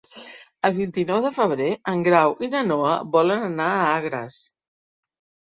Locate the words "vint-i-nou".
0.77-1.19